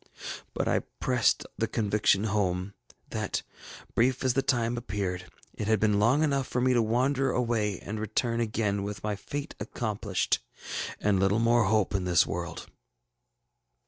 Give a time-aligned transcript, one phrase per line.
[0.55, 2.73] But I pressed the conviction home,
[3.11, 3.43] that,
[3.93, 7.77] brief as the time appeared, it had been long enough for me to wander away
[7.81, 10.39] and return again, with my fate accomplished,
[10.99, 12.65] and little more hope in this world.